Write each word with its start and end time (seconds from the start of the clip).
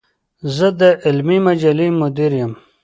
زۀ 0.55 0.69
د 0.79 0.81
علمي 1.05 1.37
مجلې 1.47 1.87
مدير 2.01 2.31
يم. 2.41 2.51